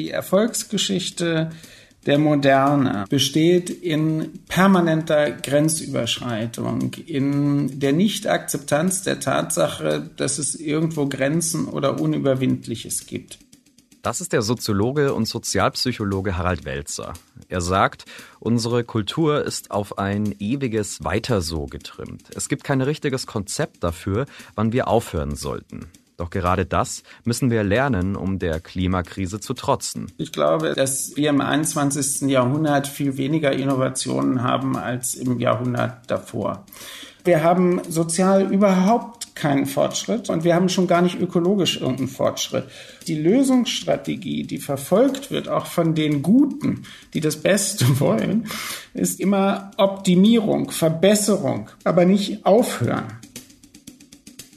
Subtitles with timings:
[0.00, 1.50] Die Erfolgsgeschichte
[2.06, 11.66] der Moderne besteht in permanenter Grenzüberschreitung, in der Nichtakzeptanz der Tatsache, dass es irgendwo Grenzen
[11.66, 13.40] oder Unüberwindliches gibt.
[14.00, 17.12] Das ist der Soziologe und Sozialpsychologe Harald Welzer.
[17.50, 18.06] Er sagt,
[18.38, 22.22] unsere Kultur ist auf ein ewiges Weiter so getrimmt.
[22.34, 24.24] Es gibt kein richtiges Konzept dafür,
[24.54, 25.90] wann wir aufhören sollten.
[26.20, 30.12] Doch gerade das müssen wir lernen, um der Klimakrise zu trotzen.
[30.18, 32.28] Ich glaube, dass wir im 21.
[32.28, 36.66] Jahrhundert viel weniger Innovationen haben als im Jahrhundert davor.
[37.24, 42.64] Wir haben sozial überhaupt keinen Fortschritt und wir haben schon gar nicht ökologisch irgendeinen Fortschritt.
[43.06, 46.82] Die Lösungsstrategie, die verfolgt wird, auch von den Guten,
[47.14, 48.46] die das Beste wollen,
[48.92, 53.20] ist immer Optimierung, Verbesserung, aber nicht aufhören.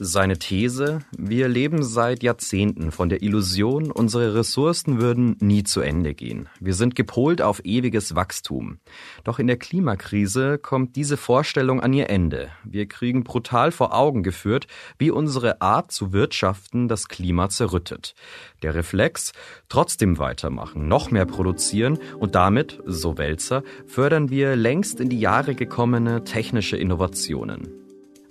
[0.00, 6.14] Seine These, wir leben seit Jahrzehnten von der Illusion, unsere Ressourcen würden nie zu Ende
[6.14, 6.48] gehen.
[6.58, 8.78] Wir sind gepolt auf ewiges Wachstum.
[9.22, 12.48] Doch in der Klimakrise kommt diese Vorstellung an ihr Ende.
[12.64, 14.66] Wir kriegen brutal vor Augen geführt,
[14.98, 18.16] wie unsere Art zu wirtschaften das Klima zerrüttet.
[18.64, 19.32] Der Reflex,
[19.68, 25.54] trotzdem weitermachen, noch mehr produzieren und damit, so Wälzer, fördern wir längst in die Jahre
[25.54, 27.83] gekommene technische Innovationen.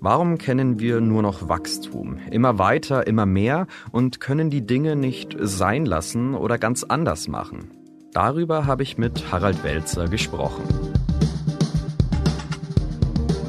[0.03, 2.17] Warum kennen wir nur noch Wachstum?
[2.29, 7.71] Immer weiter, immer mehr und können die Dinge nicht sein lassen oder ganz anders machen?
[8.11, 10.63] Darüber habe ich mit Harald Welzer gesprochen.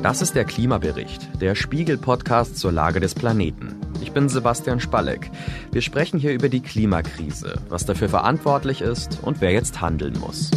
[0.00, 3.74] Das ist der Klimabericht, der Spiegel-Podcast zur Lage des Planeten.
[4.00, 5.32] Ich bin Sebastian Spalleck.
[5.72, 10.52] Wir sprechen hier über die Klimakrise, was dafür verantwortlich ist und wer jetzt handeln muss.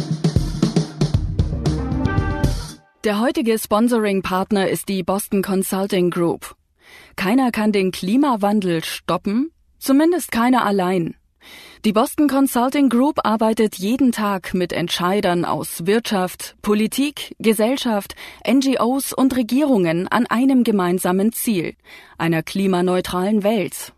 [3.04, 6.56] Der heutige Sponsoring-Partner ist die Boston Consulting Group.
[7.14, 11.14] Keiner kann den Klimawandel stoppen, zumindest keiner allein.
[11.84, 19.36] Die Boston Consulting Group arbeitet jeden Tag mit Entscheidern aus Wirtschaft, Politik, Gesellschaft, NGOs und
[19.36, 21.76] Regierungen an einem gemeinsamen Ziel,
[22.18, 23.92] einer klimaneutralen Welt.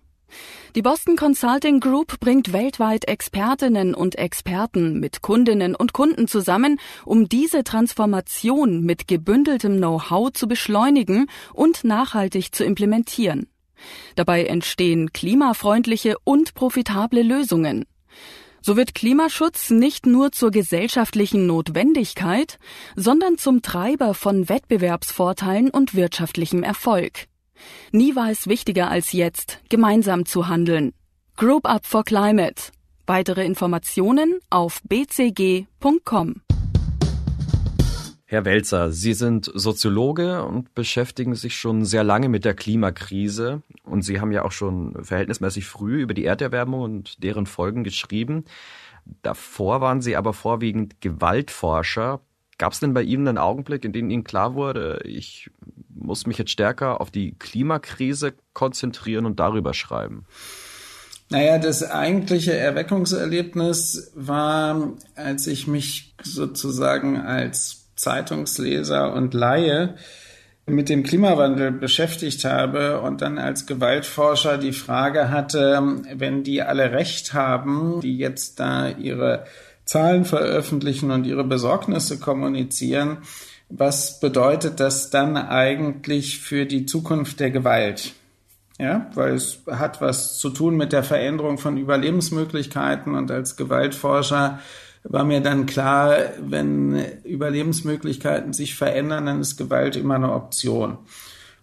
[0.76, 7.28] Die Boston Consulting Group bringt weltweit Expertinnen und Experten mit Kundinnen und Kunden zusammen, um
[7.28, 13.48] diese Transformation mit gebündeltem Know-how zu beschleunigen und nachhaltig zu implementieren.
[14.14, 17.84] Dabei entstehen klimafreundliche und profitable Lösungen.
[18.62, 22.60] So wird Klimaschutz nicht nur zur gesellschaftlichen Notwendigkeit,
[22.94, 27.26] sondern zum Treiber von Wettbewerbsvorteilen und wirtschaftlichem Erfolg.
[27.93, 30.93] Nie war es wichtiger als jetzt, gemeinsam zu handeln.
[31.37, 32.72] Group Up for Climate.
[33.06, 36.43] Weitere Informationen auf bcg.com.
[38.31, 43.62] Herr Welzer, Sie sind Soziologe und beschäftigen sich schon sehr lange mit der Klimakrise.
[43.82, 48.44] Und Sie haben ja auch schon verhältnismäßig früh über die Erderwärmung und deren Folgen geschrieben.
[49.22, 52.20] Davor waren Sie aber vorwiegend Gewaltforscher.
[52.56, 55.50] Gab es denn bei Ihnen einen Augenblick, in dem Ihnen klar wurde, ich
[55.95, 60.25] muss mich jetzt stärker auf die Klimakrise konzentrieren und darüber schreiben?
[61.28, 69.95] Naja, das eigentliche Erweckungserlebnis war, als ich mich sozusagen als Zeitungsleser und Laie
[70.67, 75.83] mit dem Klimawandel beschäftigt habe und dann als Gewaltforscher die Frage hatte,
[76.15, 79.45] wenn die alle recht haben, die jetzt da ihre
[79.84, 83.19] Zahlen veröffentlichen und ihre Besorgnisse kommunizieren,
[83.70, 88.12] was bedeutet das dann eigentlich für die Zukunft der Gewalt?
[88.78, 94.58] Ja, weil es hat was zu tun mit der Veränderung von Überlebensmöglichkeiten und als Gewaltforscher
[95.03, 100.98] war mir dann klar, wenn Überlebensmöglichkeiten sich verändern, dann ist Gewalt immer eine Option.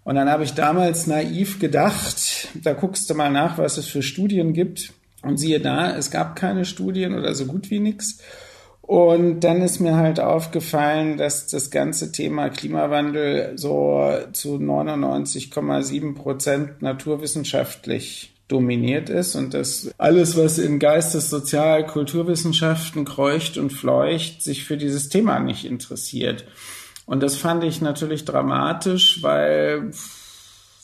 [0.03, 4.01] Und dann habe ich damals naiv gedacht, da guckst du mal nach, was es für
[4.01, 4.94] Studien gibt.
[5.22, 8.19] Und siehe da, es gab keine Studien oder so gut wie nichts.
[8.88, 16.81] Und dann ist mir halt aufgefallen, dass das ganze Thema Klimawandel so zu 99,7 Prozent
[16.81, 24.63] naturwissenschaftlich dominiert ist und dass alles, was in Geistes-, Sozial-, Kulturwissenschaften kreucht und fleucht, sich
[24.63, 26.45] für dieses Thema nicht interessiert.
[27.06, 29.92] Und das fand ich natürlich dramatisch, weil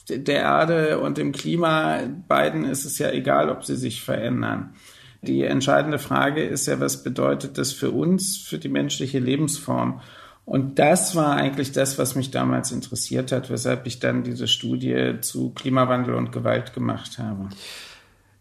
[0.10, 4.76] der Erde und dem Klima beiden ist es ja egal, ob sie sich verändern.
[5.24, 10.02] Die entscheidende Frage ist ja, was bedeutet das für uns, für die menschliche Lebensform?
[10.46, 15.16] Und das war eigentlich das, was mich damals interessiert hat, weshalb ich dann diese Studie
[15.22, 17.48] zu Klimawandel und Gewalt gemacht habe.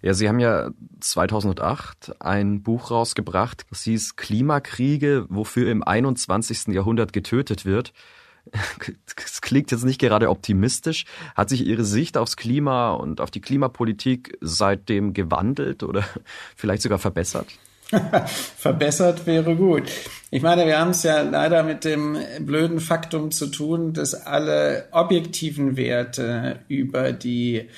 [0.01, 6.75] Ja, Sie haben ja 2008 ein Buch rausgebracht, das hieß Klimakriege, wofür im 21.
[6.75, 7.93] Jahrhundert getötet wird
[9.17, 11.05] das klingt jetzt nicht gerade optimistisch.
[11.35, 16.05] Hat sich Ihre Sicht aufs Klima und auf die Klimapolitik seitdem gewandelt oder
[16.57, 17.47] vielleicht sogar verbessert?
[18.57, 19.85] Verbessert wäre gut.
[20.31, 24.89] Ich meine, wir haben es ja leider mit dem blöden Faktum zu tun, dass alle
[24.93, 27.69] objektiven Werte über die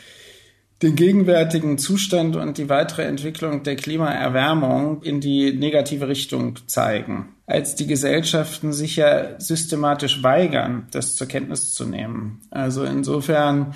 [0.85, 7.75] den gegenwärtigen Zustand und die weitere Entwicklung der Klimaerwärmung in die negative Richtung zeigen, als
[7.75, 12.43] die Gesellschaften sich ja systematisch weigern, das zur Kenntnis zu nehmen.
[12.51, 13.75] Also insofern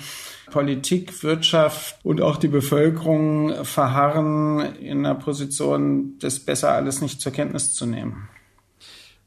[0.51, 7.31] Politik, Wirtschaft und auch die Bevölkerung verharren in einer Position, das besser alles nicht zur
[7.31, 8.29] Kenntnis zu nehmen.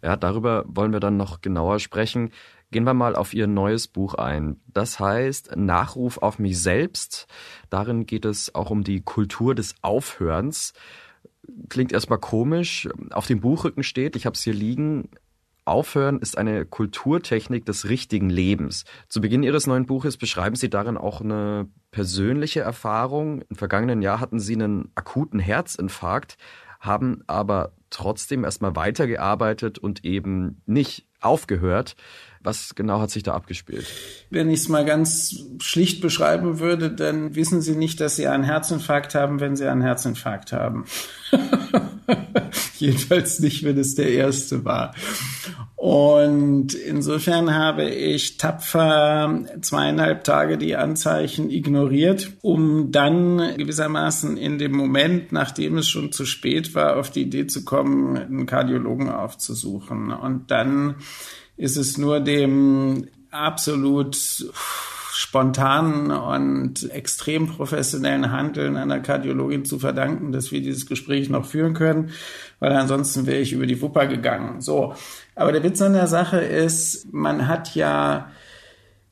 [0.03, 2.31] Ja, darüber wollen wir dann noch genauer sprechen.
[2.73, 4.59] Gehen wir mal auf Ihr neues Buch ein.
[4.67, 7.27] Das heißt Nachruf auf mich selbst.
[7.69, 10.73] Darin geht es auch um die Kultur des Aufhörens.
[11.69, 12.89] Klingt erstmal komisch.
[13.11, 15.11] Auf dem Buchrücken steht, ich habe es hier liegen,
[15.67, 18.85] Aufhören ist eine Kulturtechnik des richtigen Lebens.
[19.09, 23.43] Zu Beginn Ihres neuen Buches beschreiben Sie darin auch eine persönliche Erfahrung.
[23.43, 26.39] Im vergangenen Jahr hatten Sie einen akuten Herzinfarkt,
[26.81, 31.95] haben aber trotzdem erstmal weitergearbeitet und eben nicht aufgehört.
[32.43, 33.87] Was genau hat sich da abgespielt?
[34.31, 38.45] Wenn ich es mal ganz schlicht beschreiben würde, dann wissen Sie nicht, dass Sie einen
[38.45, 40.85] Herzinfarkt haben, wenn Sie einen Herzinfarkt haben.
[42.79, 44.95] Jedenfalls nicht, wenn es der erste war.
[45.83, 54.71] Und insofern habe ich tapfer zweieinhalb Tage die Anzeichen ignoriert, um dann gewissermaßen in dem
[54.73, 60.13] Moment, nachdem es schon zu spät war, auf die Idee zu kommen, einen Kardiologen aufzusuchen.
[60.13, 60.97] Und dann
[61.63, 64.17] ist es nur dem absolut
[65.13, 71.75] spontanen und extrem professionellen Handeln einer Kardiologin zu verdanken, dass wir dieses Gespräch noch führen
[71.75, 72.11] können,
[72.59, 74.61] weil ansonsten wäre ich über die Wupper gegangen.
[74.61, 74.95] So.
[75.37, 78.33] Aber der Witz an der Sache ist, man hat ja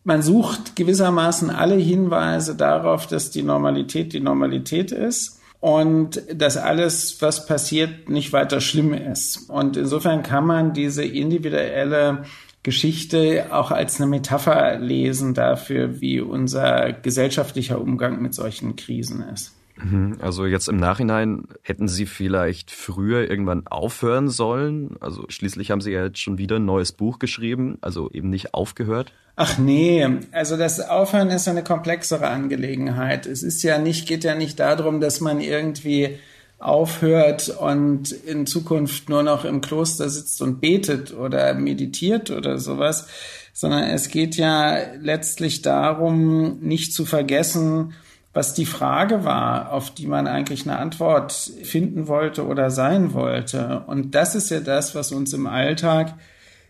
[0.03, 7.21] man sucht gewissermaßen alle Hinweise darauf, dass die Normalität die Normalität ist und dass alles,
[7.21, 9.49] was passiert, nicht weiter schlimm ist.
[9.51, 12.25] Und insofern kann man diese individuelle
[12.63, 19.55] Geschichte auch als eine Metapher lesen dafür, wie unser gesellschaftlicher Umgang mit solchen Krisen ist.
[19.83, 20.19] Mhm.
[20.21, 24.97] Also jetzt im Nachhinein hätten Sie vielleicht früher irgendwann aufhören sollen.
[25.01, 28.55] Also schließlich haben Sie ja jetzt schon wieder ein neues Buch geschrieben, also eben nicht
[28.55, 29.13] aufgehört.
[29.37, 33.27] Ach nee, also das Aufhören ist eine komplexere Angelegenheit.
[33.27, 36.19] Es ist ja nicht, geht ja nicht darum, dass man irgendwie
[36.59, 43.07] aufhört und in Zukunft nur noch im Kloster sitzt und betet oder meditiert oder sowas,
[43.55, 47.95] sondern es geht ja letztlich darum, nicht zu vergessen,
[48.33, 53.83] was die Frage war, auf die man eigentlich eine Antwort finden wollte oder sein wollte.
[53.87, 56.15] Und das ist ja das, was uns im Alltag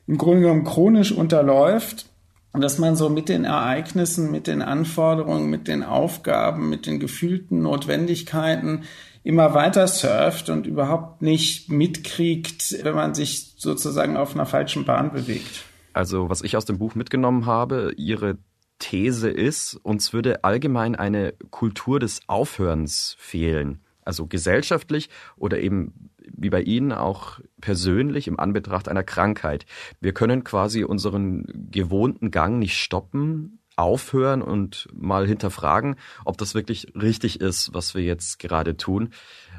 [0.07, 2.07] im Grunde genommen chronisch unterläuft.
[2.53, 7.62] Dass man so mit den Ereignissen, mit den Anforderungen, mit den Aufgaben, mit den gefühlten
[7.62, 8.83] Notwendigkeiten
[9.23, 15.12] immer weiter surft und überhaupt nicht mitkriegt, wenn man sich sozusagen auf einer falschen Bahn
[15.12, 15.65] bewegt.
[15.93, 18.39] Also was ich aus dem Buch mitgenommen habe, Ihre
[18.81, 23.81] These ist, uns würde allgemein eine Kultur des Aufhörens fehlen.
[24.03, 29.67] Also gesellschaftlich oder eben wie bei Ihnen auch persönlich im Anbetracht einer Krankheit.
[30.00, 36.93] Wir können quasi unseren gewohnten Gang nicht stoppen, aufhören und mal hinterfragen, ob das wirklich
[36.94, 39.11] richtig ist, was wir jetzt gerade tun.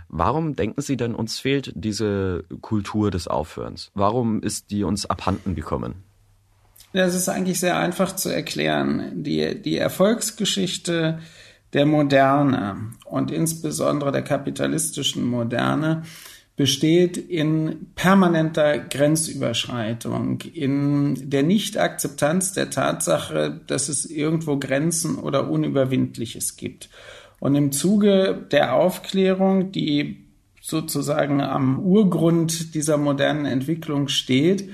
[0.09, 3.91] Warum denken Sie denn, uns fehlt diese Kultur des Aufhörens?
[3.93, 6.03] Warum ist die uns abhanden gekommen?
[6.93, 9.23] Das ist eigentlich sehr einfach zu erklären.
[9.23, 11.19] Die, die Erfolgsgeschichte
[11.73, 16.03] der Moderne und insbesondere der kapitalistischen Moderne
[16.57, 26.57] besteht in permanenter Grenzüberschreitung, in der Nichtakzeptanz der Tatsache, dass es irgendwo Grenzen oder Unüberwindliches
[26.57, 26.89] gibt.
[27.39, 30.25] Und im Zuge der Aufklärung, die
[30.61, 34.69] sozusagen am Urgrund dieser modernen Entwicklung steht,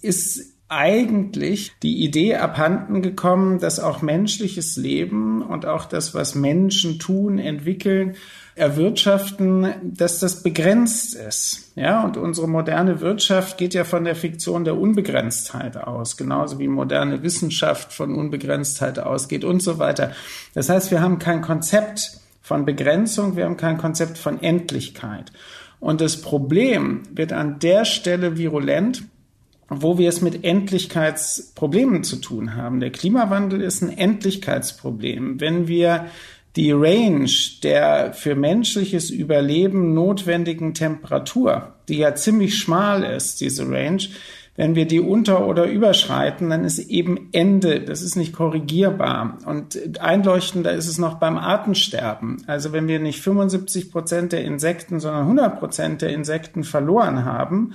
[0.00, 6.98] ist eigentlich die Idee abhanden gekommen, dass auch menschliches Leben und auch das, was Menschen
[6.98, 8.14] tun, entwickeln,
[8.54, 11.72] erwirtschaften, dass das begrenzt ist.
[11.74, 16.68] Ja, und unsere moderne Wirtschaft geht ja von der Fiktion der Unbegrenztheit aus, genauso wie
[16.68, 20.12] moderne Wissenschaft von Unbegrenztheit ausgeht und so weiter.
[20.54, 25.32] Das heißt, wir haben kein Konzept von Begrenzung, wir haben kein Konzept von Endlichkeit.
[25.80, 29.02] Und das Problem wird an der Stelle virulent,
[29.80, 32.80] wo wir es mit Endlichkeitsproblemen zu tun haben.
[32.80, 35.40] Der Klimawandel ist ein Endlichkeitsproblem.
[35.40, 36.06] Wenn wir
[36.56, 37.30] die Range
[37.62, 44.02] der für menschliches Überleben notwendigen Temperatur, die ja ziemlich schmal ist, diese Range,
[44.54, 47.80] Wenn wir die unter- oder überschreiten, dann ist eben Ende.
[47.80, 49.38] Das ist nicht korrigierbar.
[49.46, 52.44] Und einleuchtender ist es noch beim Artensterben.
[52.46, 57.72] Also wenn wir nicht 75 Prozent der Insekten, sondern 100 Prozent der Insekten verloren haben,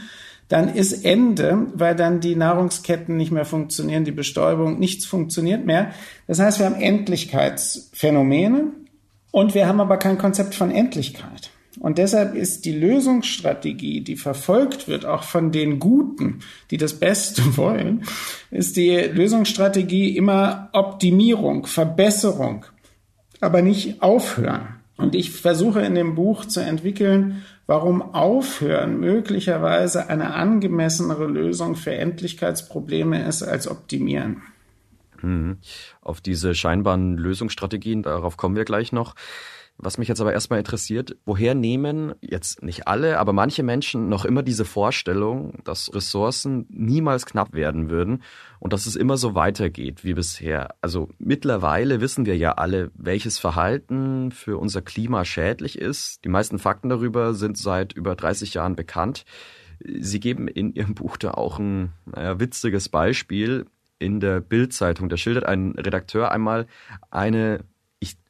[0.50, 5.92] dann ist Ende, weil dann die Nahrungsketten nicht mehr funktionieren, die Bestäubung, nichts funktioniert mehr.
[6.26, 8.72] Das heißt, wir haben Endlichkeitsphänomene
[9.32, 11.52] und wir haben aber kein Konzept von Endlichkeit.
[11.80, 16.40] Und deshalb ist die Lösungsstrategie, die verfolgt wird, auch von den Guten,
[16.72, 18.04] die das Beste wollen,
[18.50, 22.66] ist die Lösungsstrategie immer Optimierung, Verbesserung,
[23.42, 24.78] aber nicht aufhören.
[24.98, 31.94] Und ich versuche in dem Buch zu entwickeln, warum aufhören möglicherweise eine angemessenere Lösung für
[31.94, 34.42] Endlichkeitsprobleme ist als optimieren.
[35.22, 35.58] Mhm.
[36.02, 39.16] Auf diese scheinbaren Lösungsstrategien, darauf kommen wir gleich noch.
[39.80, 44.26] Was mich jetzt aber erstmal interessiert, woher nehmen jetzt nicht alle, aber manche Menschen noch
[44.26, 48.24] immer diese Vorstellung, dass Ressourcen niemals knapp werden würden
[48.60, 50.74] und dass es immer so weitergeht wie bisher?
[50.82, 56.26] Also mittlerweile wissen wir ja alle, welches Verhalten für unser Klima schädlich ist.
[56.26, 59.26] Die meisten Fakten darüber sind seit über 30 Jahren bekannt.
[59.80, 63.68] Sie geben in Ihrem Buch da auch ein naja, witziges Beispiel
[64.00, 65.08] in der Bildzeitung.
[65.08, 66.66] Da schildert ein Redakteur einmal
[67.12, 67.60] eine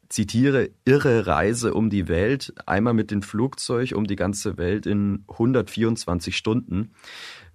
[0.09, 5.23] zitiere, irre Reise um die Welt, einmal mit dem Flugzeug um die ganze Welt in
[5.29, 6.91] 124 Stunden.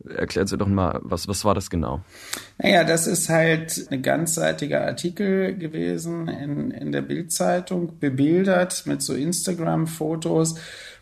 [0.08, 2.02] Erklären Sie doch mal, was, was war das genau?
[2.58, 9.14] Naja, das ist halt ein ganzseitiger Artikel gewesen in, in der Bildzeitung, bebildert mit so
[9.14, 10.56] Instagram-Fotos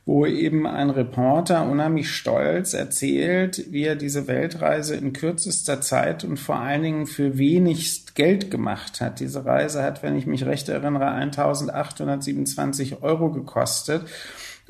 [0.07, 6.39] wo eben ein Reporter unheimlich stolz erzählt, wie er diese Weltreise in kürzester Zeit und
[6.39, 9.21] vor allen Dingen für wenig Geld gemacht hat.
[9.21, 14.05] Diese Reise hat, wenn ich mich recht erinnere, 1827 Euro gekostet.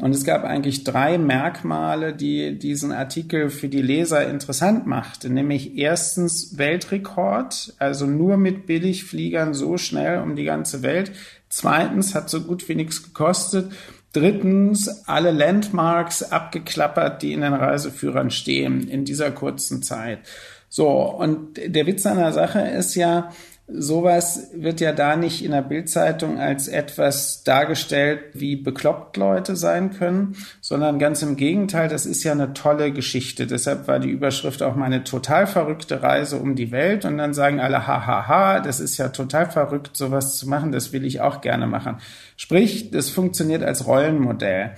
[0.01, 5.35] Und es gab eigentlich drei Merkmale, die diesen Artikel für die Leser interessant machten.
[5.35, 11.13] Nämlich erstens Weltrekord, also nur mit Billigfliegern so schnell um die ganze Welt.
[11.51, 13.73] Zweitens hat so gut wie nichts gekostet.
[14.12, 20.21] Drittens, alle Landmarks abgeklappert, die in den Reiseführern stehen in dieser kurzen Zeit.
[20.69, 23.31] So, und der Witz an der Sache ist ja,
[23.73, 29.91] sowas wird ja da nicht in der Bildzeitung als etwas dargestellt, wie bekloppt Leute sein
[29.91, 33.47] können, sondern ganz im Gegenteil, das ist ja eine tolle Geschichte.
[33.47, 37.61] Deshalb war die Überschrift auch meine total verrückte Reise um die Welt und dann sagen
[37.61, 41.67] alle, hahaha, das ist ja total verrückt, sowas zu machen, das will ich auch gerne
[41.67, 41.99] machen.
[42.37, 44.73] Sprich, das funktioniert als Rollenmodell.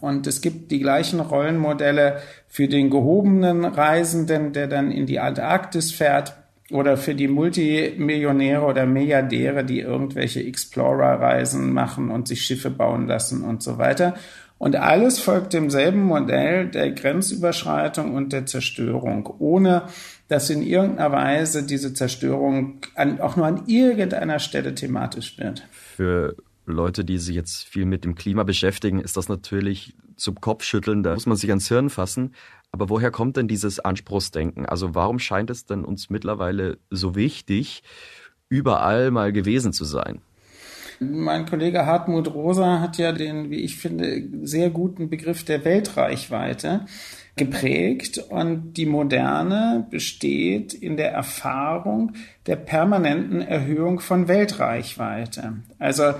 [0.00, 5.92] Und es gibt die gleichen Rollenmodelle für den gehobenen Reisenden, der dann in die Antarktis
[5.92, 6.34] fährt,
[6.70, 13.42] oder für die Multimillionäre oder Milliardäre, die irgendwelche Explorer-Reisen machen und sich Schiffe bauen lassen
[13.44, 14.14] und so weiter.
[14.58, 19.84] Und alles folgt demselben Modell der Grenzüberschreitung und der Zerstörung, ohne
[20.28, 25.66] dass in irgendeiner Weise diese Zerstörung an, auch nur an irgendeiner Stelle thematisch wird.
[25.70, 26.36] Für
[26.66, 31.14] Leute, die sich jetzt viel mit dem Klima beschäftigen, ist das natürlich zum Kopfschütteln, da
[31.14, 32.34] muss man sich ans Hirn fassen.
[32.72, 34.66] Aber woher kommt denn dieses Anspruchsdenken?
[34.66, 37.82] Also warum scheint es denn uns mittlerweile so wichtig,
[38.48, 40.22] überall mal gewesen zu sein?
[41.02, 46.84] Mein Kollege Hartmut Rosa hat ja den, wie ich finde, sehr guten Begriff der Weltreichweite
[47.36, 52.12] geprägt und die Moderne besteht in der Erfahrung
[52.46, 55.54] der permanenten Erhöhung von Weltreichweite.
[55.78, 56.12] Also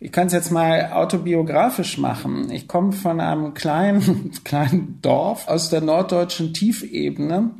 [0.00, 2.50] ich kann es jetzt mal autobiografisch machen.
[2.50, 7.52] Ich komme von einem kleinen, kleinen Dorf aus der norddeutschen Tiefebene.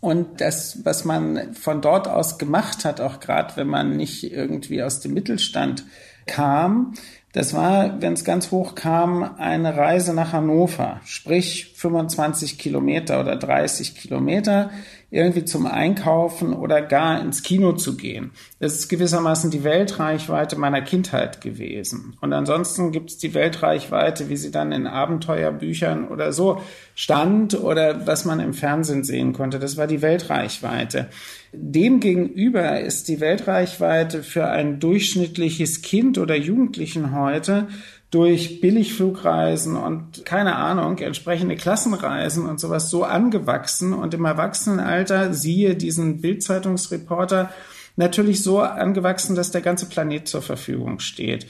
[0.00, 4.82] Und das, was man von dort aus gemacht hat, auch gerade wenn man nicht irgendwie
[4.82, 5.84] aus dem Mittelstand
[6.26, 6.94] kam,
[7.32, 13.36] das war, wenn es ganz hoch kam, eine Reise nach Hannover, sprich 25 Kilometer oder
[13.36, 14.70] 30 Kilometer
[15.10, 18.30] irgendwie zum Einkaufen oder gar ins Kino zu gehen.
[18.60, 22.16] Das ist gewissermaßen die Weltreichweite meiner Kindheit gewesen.
[22.20, 26.62] Und ansonsten gibt es die Weltreichweite, wie sie dann in Abenteuerbüchern oder so
[26.94, 29.58] stand oder was man im Fernsehen sehen konnte.
[29.58, 31.08] Das war die Weltreichweite.
[31.52, 37.66] Demgegenüber ist die Weltreichweite für ein durchschnittliches Kind oder Jugendlichen heute
[38.10, 45.76] durch Billigflugreisen und keine Ahnung, entsprechende Klassenreisen und sowas so angewachsen und im Erwachsenenalter, siehe
[45.76, 47.50] diesen Bildzeitungsreporter,
[47.94, 51.46] natürlich so angewachsen, dass der ganze Planet zur Verfügung steht.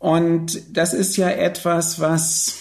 [0.00, 2.58] Und das ist ja etwas, was,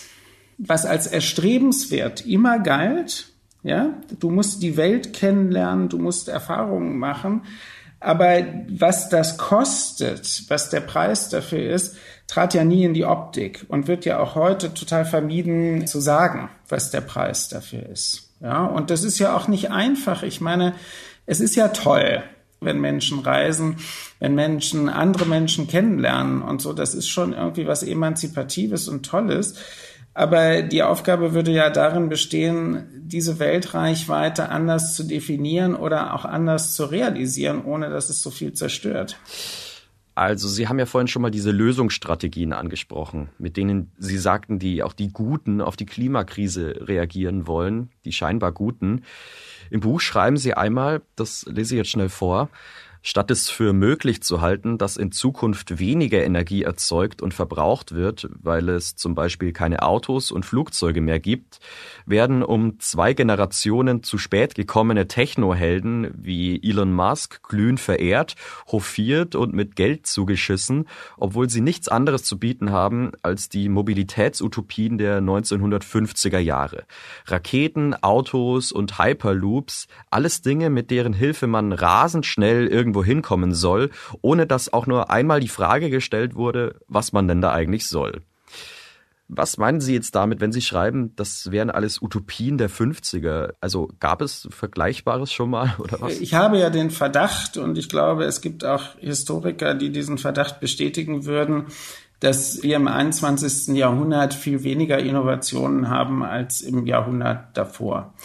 [0.59, 3.31] was als erstrebenswert immer galt.
[3.63, 7.43] Ja, du musst die Welt kennenlernen, du musst Erfahrungen machen.
[7.99, 11.97] Aber was das kostet, was der Preis dafür ist,
[12.29, 16.49] trat ja nie in die Optik und wird ja auch heute total vermieden zu sagen,
[16.69, 18.29] was der Preis dafür ist.
[18.39, 20.21] Ja, und das ist ja auch nicht einfach.
[20.21, 20.75] Ich meine,
[21.25, 22.23] es ist ja toll,
[22.61, 23.77] wenn Menschen reisen,
[24.19, 26.71] wenn Menschen andere Menschen kennenlernen und so.
[26.71, 29.55] Das ist schon irgendwie was Emanzipatives und Tolles.
[30.13, 36.75] Aber die Aufgabe würde ja darin bestehen, diese Weltreichweite anders zu definieren oder auch anders
[36.75, 39.17] zu realisieren, ohne dass es so viel zerstört.
[40.19, 44.83] Also Sie haben ja vorhin schon mal diese Lösungsstrategien angesprochen, mit denen Sie sagten, die
[44.83, 49.05] auch die Guten auf die Klimakrise reagieren wollen, die scheinbar Guten.
[49.69, 52.49] Im Buch schreiben Sie einmal, das lese ich jetzt schnell vor,
[53.01, 58.29] Statt es für möglich zu halten, dass in Zukunft weniger Energie erzeugt und verbraucht wird,
[58.41, 61.59] weil es zum Beispiel keine Autos und Flugzeuge mehr gibt,
[62.05, 68.35] werden um zwei Generationen zu spät gekommene Technohelden wie Elon Musk glühend verehrt,
[68.67, 70.85] hofiert und mit Geld zugeschissen,
[71.17, 76.83] obwohl sie nichts anderes zu bieten haben als die Mobilitätsutopien der 1950er Jahre.
[77.27, 83.91] Raketen, Autos und Hyperloops, alles Dinge, mit deren Hilfe man rasend schnell irgendwo hinkommen soll,
[84.21, 88.21] ohne dass auch nur einmal die Frage gestellt wurde, was man denn da eigentlich soll.
[89.31, 93.53] Was meinen Sie jetzt damit, wenn Sie schreiben, das wären alles Utopien der 50er?
[93.61, 96.19] Also gab es Vergleichbares schon mal oder was?
[96.19, 100.59] Ich habe ja den Verdacht und ich glaube, es gibt auch Historiker, die diesen Verdacht
[100.59, 101.67] bestätigen würden,
[102.19, 103.75] dass wir im 21.
[103.77, 108.15] Jahrhundert viel weniger Innovationen haben als im Jahrhundert davor.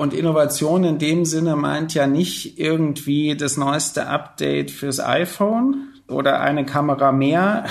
[0.00, 6.40] Und Innovation in dem Sinne meint ja nicht irgendwie das neueste Update fürs iPhone oder
[6.40, 7.66] eine Kamera mehr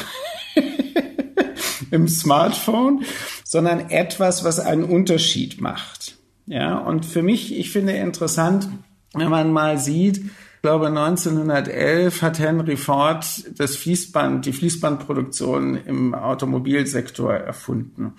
[1.92, 3.04] im Smartphone,
[3.44, 6.20] sondern etwas, was einen Unterschied macht.
[6.46, 8.70] Ja, und für mich, ich finde interessant,
[9.16, 13.26] wenn man mal sieht, ich glaube 1911 hat Henry Ford
[13.58, 18.14] das Fließband, die Fließbandproduktion im Automobilsektor erfunden.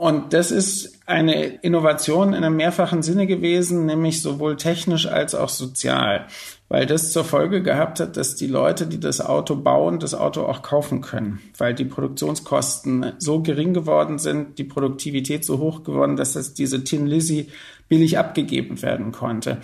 [0.00, 5.50] Und das ist eine Innovation in einem mehrfachen Sinne gewesen, nämlich sowohl technisch als auch
[5.50, 6.26] sozial,
[6.70, 10.46] weil das zur Folge gehabt hat, dass die Leute, die das Auto bauen, das Auto
[10.46, 16.16] auch kaufen können, weil die Produktionskosten so gering geworden sind, die Produktivität so hoch geworden,
[16.16, 17.48] dass das diese Tin Lizzy
[17.90, 19.58] billig abgegeben werden konnte.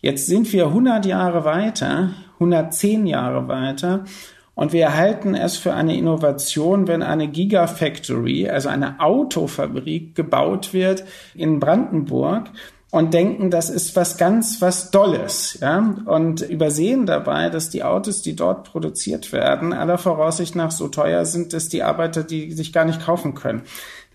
[0.00, 4.04] Jetzt sind wir 100 Jahre weiter, 110 Jahre weiter
[4.56, 11.04] und wir halten es für eine Innovation, wenn eine Gigafactory, also eine Autofabrik gebaut wird
[11.34, 12.48] in Brandenburg
[12.90, 18.22] und denken, das ist was ganz was Dolles, ja, und übersehen dabei, dass die Autos,
[18.22, 22.72] die dort produziert werden, aller Voraussicht nach so teuer sind, dass die Arbeiter die sich
[22.72, 23.62] gar nicht kaufen können.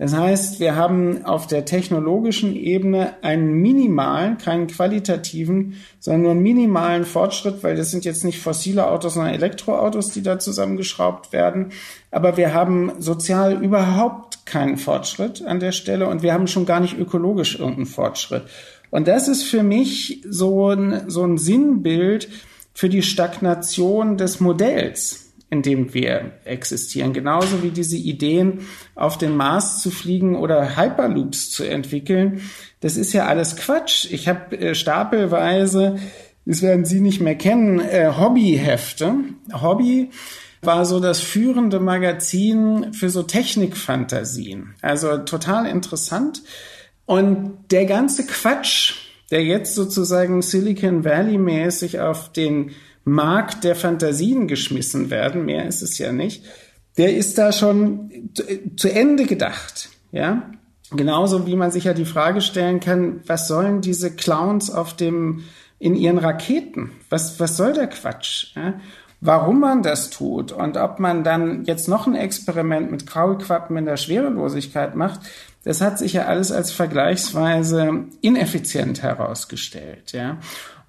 [0.02, 6.42] Das heißt, wir haben auf der technologischen Ebene einen minimalen, keinen qualitativen, sondern nur einen
[6.42, 11.72] minimalen Fortschritt, weil das sind jetzt nicht fossile Autos, sondern Elektroautos, die da zusammengeschraubt werden.
[12.10, 16.80] Aber wir haben sozial überhaupt keinen Fortschritt an der Stelle und wir haben schon gar
[16.80, 18.46] nicht ökologisch irgendeinen Fortschritt.
[18.90, 22.28] Und das ist für mich so ein, so ein Sinnbild
[22.74, 27.12] für die Stagnation des Modells in dem wir existieren.
[27.12, 28.62] Genauso wie diese Ideen,
[28.96, 32.42] auf den Mars zu fliegen oder Hyperloops zu entwickeln.
[32.80, 34.08] Das ist ja alles Quatsch.
[34.10, 35.98] Ich habe äh, stapelweise,
[36.46, 39.14] das werden Sie nicht mehr kennen, äh, Hobbyhefte.
[39.62, 40.10] Hobby
[40.62, 44.76] war so das führende Magazin für so Technikfantasien.
[44.82, 46.44] Also total interessant.
[47.06, 48.94] Und der ganze Quatsch,
[49.32, 52.72] der jetzt sozusagen Silicon Valley mäßig auf den
[53.04, 56.44] Markt der Fantasien geschmissen werden, mehr ist es ja nicht,
[56.98, 58.32] der ist da schon
[58.76, 60.52] zu Ende gedacht, ja.
[60.94, 65.46] Genauso wie man sich ja die Frage stellen kann, was sollen diese Clowns auf dem,
[65.80, 66.92] in ihren Raketen?
[67.10, 68.54] Was, was soll der Quatsch?
[68.58, 68.74] Ja?
[69.22, 73.86] Warum man das tut und ob man dann jetzt noch ein Experiment mit Kaulquappen in
[73.86, 75.22] der Schwerelosigkeit macht,
[75.64, 80.40] das hat sich ja alles als vergleichsweise ineffizient herausgestellt, ja.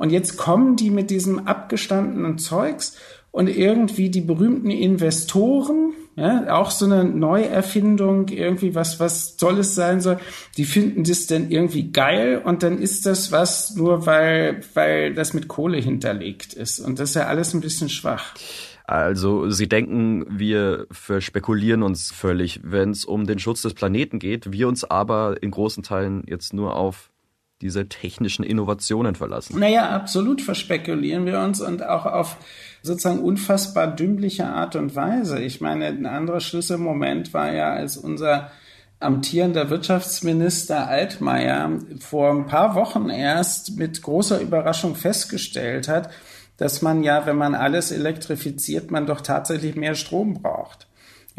[0.03, 2.97] Und jetzt kommen die mit diesem abgestandenen Zeugs
[3.31, 9.77] und irgendwie die berühmten Investoren, ja, auch so eine Neuerfindung, irgendwie was, was soll es
[9.77, 10.19] sein soll,
[10.57, 15.35] die finden das dann irgendwie geil und dann ist das was nur, weil, weil das
[15.35, 16.81] mit Kohle hinterlegt ist.
[16.81, 18.35] Und das ist ja alles ein bisschen schwach.
[18.85, 24.51] Also Sie denken, wir verspekulieren uns völlig, wenn es um den Schutz des Planeten geht,
[24.51, 27.12] wir uns aber in großen Teilen jetzt nur auf
[27.63, 29.59] diese technischen Innovationen verlassen.
[29.59, 32.37] Naja, absolut verspekulieren wir uns und auch auf
[32.83, 35.41] sozusagen unfassbar dümmliche Art und Weise.
[35.41, 38.51] Ich meine, ein anderer Schlüsselmoment war ja, als unser
[38.99, 46.11] amtierender Wirtschaftsminister Altmaier vor ein paar Wochen erst mit großer Überraschung festgestellt hat,
[46.57, 50.87] dass man ja, wenn man alles elektrifiziert, man doch tatsächlich mehr Strom braucht.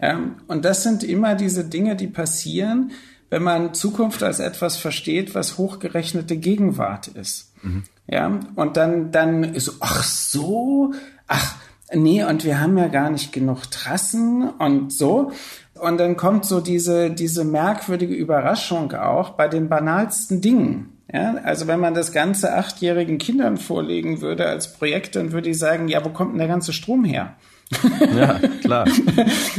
[0.01, 2.91] Ja, und das sind immer diese Dinge, die passieren,
[3.33, 7.51] wenn man Zukunft als etwas versteht, was hochgerechnete Gegenwart ist.
[7.63, 7.81] Mhm.
[8.05, 10.93] Ja, und dann, dann ist, ach so,
[11.27, 11.55] ach,
[11.91, 15.31] nee, und wir haben ja gar nicht genug Trassen und so.
[15.73, 20.99] Und dann kommt so diese, diese merkwürdige Überraschung auch bei den banalsten Dingen.
[21.11, 25.57] Ja, also wenn man das Ganze achtjährigen Kindern vorlegen würde als Projekt, dann würde ich
[25.57, 27.33] sagen, ja, wo kommt denn der ganze Strom her?
[28.15, 28.87] Ja, klar.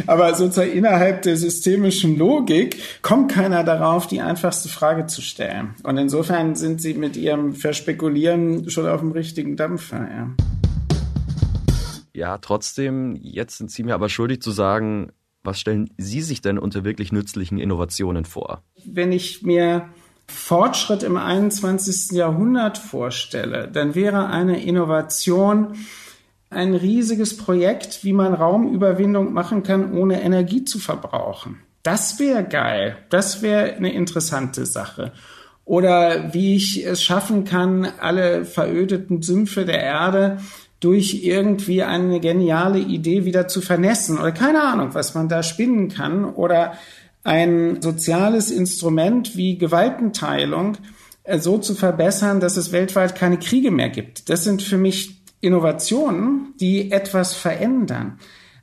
[0.07, 5.75] Aber sozusagen innerhalb der systemischen Logik kommt keiner darauf, die einfachste Frage zu stellen.
[5.83, 10.09] Und insofern sind sie mit ihrem Verspekulieren schon auf dem richtigen Dampfer.
[10.09, 10.31] Ja,
[12.13, 16.59] ja trotzdem, jetzt sind Sie mir aber schuldig zu sagen, was stellen Sie sich denn
[16.59, 18.63] unter wirklich nützlichen Innovationen vor?
[18.85, 19.89] Wenn ich mir
[20.27, 22.13] Fortschritt im 21.
[22.13, 25.75] Jahrhundert vorstelle, dann wäre eine Innovation
[26.55, 31.61] ein riesiges Projekt, wie man Raumüberwindung machen kann, ohne Energie zu verbrauchen.
[31.83, 32.97] Das wäre geil.
[33.11, 35.13] Das wäre eine interessante Sache.
[35.65, 40.39] Oder wie ich es schaffen kann, alle verödeten Sümpfe der Erde
[40.81, 44.19] durch irgendwie eine geniale Idee wieder zu vernässen.
[44.19, 46.25] Oder keine Ahnung, was man da spinnen kann.
[46.25, 46.75] Oder
[47.23, 50.77] ein soziales Instrument wie Gewaltenteilung
[51.25, 54.29] äh, so zu verbessern, dass es weltweit keine Kriege mehr gibt.
[54.29, 55.14] Das sind für mich
[55.45, 58.19] Innovationen, die etwas verändern.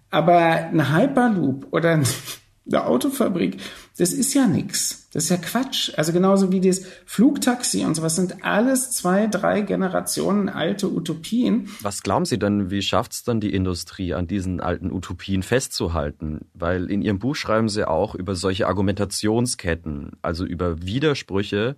[0.09, 2.01] Aber ein Hyperloop oder
[2.67, 3.57] eine Autofabrik,
[3.97, 5.09] das ist ja nichts.
[5.13, 5.91] Das ist ja Quatsch.
[5.97, 11.69] Also genauso wie das Flugtaxi und sowas sind alles zwei, drei Generationen alte Utopien.
[11.81, 16.45] Was glauben Sie denn, wie schafft es dann die Industrie, an diesen alten Utopien festzuhalten?
[16.53, 21.75] Weil in Ihrem Buch schreiben Sie auch über solche Argumentationsketten, also über Widersprüche,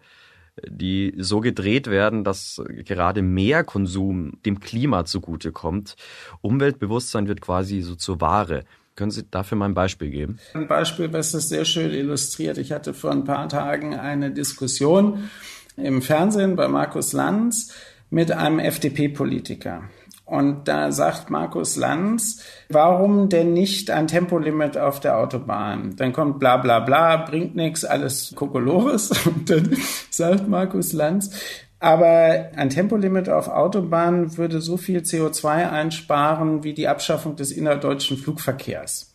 [0.67, 5.95] die so gedreht werden, dass gerade mehr Konsum dem Klima zugutekommt.
[6.41, 8.63] Umweltbewusstsein wird quasi so zur Ware.
[8.95, 10.37] Können Sie dafür mal ein Beispiel geben?
[10.53, 12.59] Ein Beispiel, was das sehr schön illustriert.
[12.59, 15.29] Ich hatte vor ein paar Tagen eine Diskussion
[15.75, 17.73] im Fernsehen bei Markus Lanz
[18.11, 19.89] mit einem FDP-Politiker.
[20.25, 25.95] Und da sagt Markus Lanz, warum denn nicht ein Tempolimit auf der Autobahn?
[25.97, 29.12] Dann kommt bla bla bla, bringt nichts, alles Kokolores.
[29.27, 29.75] Und dann
[30.09, 31.31] sagt Markus Lanz,
[31.79, 38.15] aber ein Tempolimit auf Autobahnen würde so viel CO2 einsparen wie die Abschaffung des innerdeutschen
[38.15, 39.13] Flugverkehrs.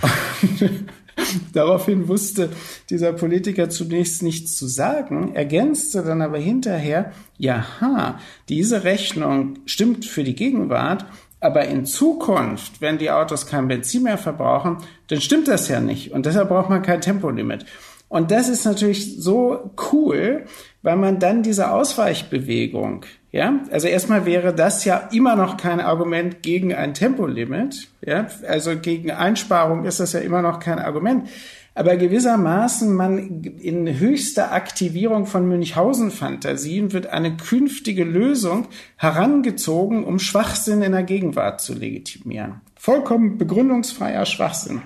[1.52, 2.50] Daraufhin wusste
[2.90, 10.24] dieser Politiker zunächst nichts zu sagen, ergänzte dann aber hinterher, jaha, diese Rechnung stimmt für
[10.24, 11.06] die Gegenwart,
[11.40, 16.12] aber in Zukunft, wenn die Autos kein Benzin mehr verbrauchen, dann stimmt das ja nicht
[16.12, 17.64] und deshalb braucht man kein Tempolimit.
[18.08, 20.44] Und das ist natürlich so cool,
[20.82, 26.42] weil man dann diese Ausweichbewegung, ja, also erstmal wäre das ja immer noch kein Argument
[26.42, 31.28] gegen ein Tempolimit, ja, also gegen Einsparung ist das ja immer noch kein Argument.
[31.74, 38.66] Aber gewissermaßen man in höchster Aktivierung von Münchhausen-Fantasien wird eine künftige Lösung
[38.96, 42.62] herangezogen, um Schwachsinn in der Gegenwart zu legitimieren.
[42.74, 44.82] Vollkommen begründungsfreier Schwachsinn.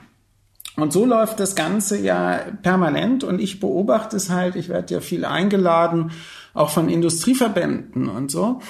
[0.76, 5.00] Und so läuft das Ganze ja permanent und ich beobachte es halt, ich werde ja
[5.00, 6.12] viel eingeladen,
[6.54, 8.60] auch von Industrieverbänden und so.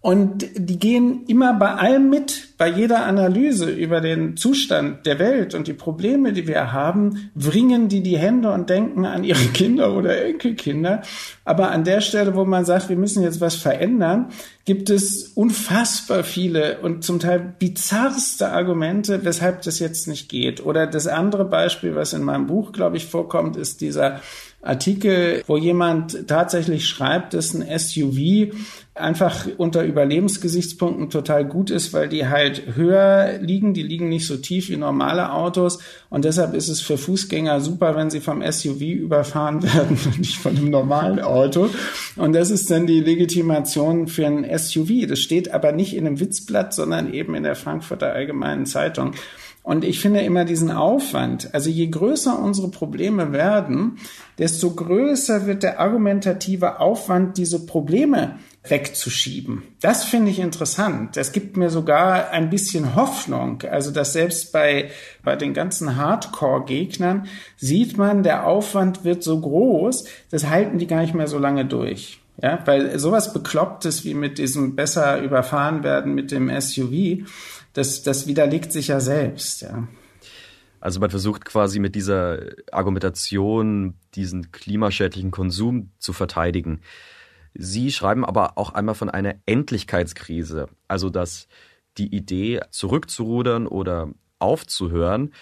[0.00, 5.52] Und die gehen immer bei allem mit, bei jeder Analyse über den Zustand der Welt
[5.52, 9.96] und die Probleme, die wir haben, wringen die die Hände und denken an ihre Kinder
[9.96, 11.02] oder Enkelkinder.
[11.44, 14.28] Aber an der Stelle, wo man sagt, wir müssen jetzt was verändern,
[14.64, 20.64] gibt es unfassbar viele und zum Teil bizarrste Argumente, weshalb das jetzt nicht geht.
[20.64, 24.20] Oder das andere Beispiel, was in meinem Buch, glaube ich, vorkommt, ist dieser
[24.66, 28.52] Artikel, wo jemand tatsächlich schreibt, dass ein SUV
[28.94, 34.36] einfach unter Überlebensgesichtspunkten total gut ist, weil die halt höher liegen, die liegen nicht so
[34.36, 38.80] tief wie normale Autos und deshalb ist es für Fußgänger super, wenn sie vom SUV
[38.80, 41.68] überfahren werden und nicht von einem normalen Auto.
[42.16, 45.06] Und das ist dann die Legitimation für ein SUV.
[45.08, 49.12] Das steht aber nicht in einem Witzblatt, sondern eben in der Frankfurter Allgemeinen Zeitung.
[49.66, 53.98] Und ich finde immer diesen Aufwand, also je größer unsere Probleme werden,
[54.38, 59.64] desto größer wird der argumentative Aufwand, diese Probleme wegzuschieben.
[59.80, 61.16] Das finde ich interessant.
[61.16, 63.64] Das gibt mir sogar ein bisschen Hoffnung.
[63.68, 64.92] Also, dass selbst bei,
[65.24, 67.26] bei den ganzen Hardcore-Gegnern
[67.56, 71.64] sieht man, der Aufwand wird so groß, das halten die gar nicht mehr so lange
[71.64, 72.20] durch.
[72.40, 77.26] Ja, weil sowas Beklopptes wie mit diesem besser überfahren werden mit dem SUV,
[77.76, 79.62] das, das widerlegt sich ja selbst.
[79.62, 79.86] Ja.
[80.80, 82.40] Also man versucht quasi mit dieser
[82.72, 86.80] Argumentation diesen klimaschädlichen Konsum zu verteidigen.
[87.54, 91.48] Sie schreiben aber auch einmal von einer Endlichkeitskrise, also dass
[91.98, 95.32] die Idee zurückzurudern oder aufzuhören,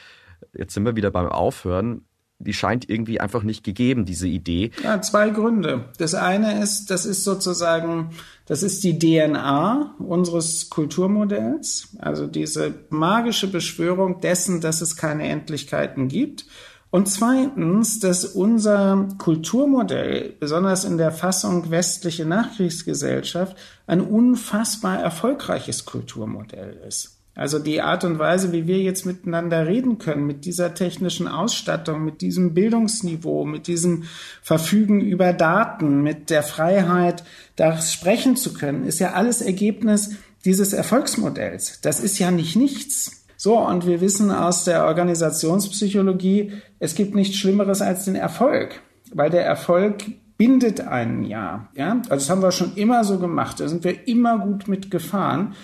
[0.56, 2.04] jetzt sind wir wieder beim Aufhören,
[2.38, 4.70] die scheint irgendwie einfach nicht gegeben, diese Idee.
[4.82, 5.86] Ja, zwei Gründe.
[5.98, 8.10] Das eine ist, das ist sozusagen,
[8.46, 16.08] das ist die DNA unseres Kulturmodells, also diese magische Beschwörung dessen, dass es keine Endlichkeiten
[16.08, 16.46] gibt.
[16.90, 23.56] Und zweitens, dass unser Kulturmodell, besonders in der Fassung westliche Nachkriegsgesellschaft,
[23.88, 27.13] ein unfassbar erfolgreiches Kulturmodell ist.
[27.34, 32.04] Also die Art und Weise, wie wir jetzt miteinander reden können, mit dieser technischen Ausstattung,
[32.04, 34.04] mit diesem Bildungsniveau, mit diesem
[34.40, 37.24] Verfügen über Daten, mit der Freiheit,
[37.56, 41.80] das sprechen zu können, ist ja alles Ergebnis dieses Erfolgsmodells.
[41.80, 43.24] Das ist ja nicht nichts.
[43.36, 48.80] So, und wir wissen aus der Organisationspsychologie, es gibt nichts Schlimmeres als den Erfolg,
[49.12, 50.04] weil der Erfolg
[50.36, 51.68] bindet einen ja.
[51.74, 52.00] ja?
[52.08, 55.54] Also das haben wir schon immer so gemacht, da sind wir immer gut mitgefahren.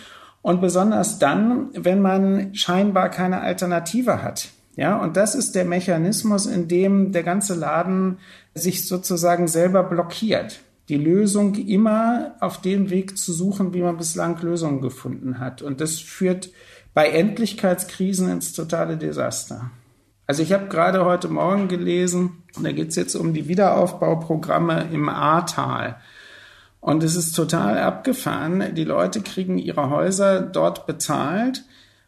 [0.43, 4.49] Und besonders dann, wenn man scheinbar keine Alternative hat.
[4.77, 8.19] Ja, und das ist der Mechanismus, in dem der ganze Laden
[8.55, 10.61] sich sozusagen selber blockiert.
[10.89, 15.61] Die Lösung immer auf dem Weg zu suchen, wie man bislang Lösungen gefunden hat.
[15.61, 16.51] Und das führt
[16.95, 19.71] bei Endlichkeitskrisen ins totale Desaster.
[20.27, 25.09] Also ich habe gerade heute Morgen gelesen, da geht es jetzt um die Wiederaufbauprogramme im
[25.09, 25.97] Ahrtal.
[26.81, 28.75] Und es ist total abgefahren.
[28.75, 31.65] Die Leute kriegen ihre Häuser dort bezahlt,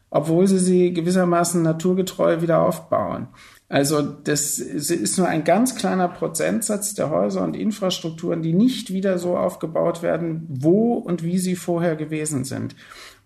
[0.09, 3.27] obwohl sie sie gewissermaßen naturgetreu wieder aufbauen.
[3.69, 9.17] Also das ist nur ein ganz kleiner Prozentsatz der Häuser und Infrastrukturen, die nicht wieder
[9.17, 12.75] so aufgebaut werden, wo und wie sie vorher gewesen sind.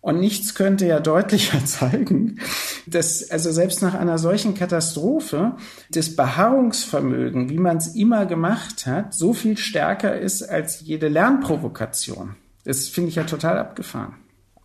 [0.02, 2.40] Und nichts könnte ja deutlicher zeigen,
[2.86, 5.58] dass also selbst nach einer solchen Katastrophe
[5.90, 12.36] das Beharrungsvermögen, wie man es immer gemacht hat, so viel stärker ist als jede Lernprovokation.
[12.64, 14.16] Das finde ich ja total abgefahren.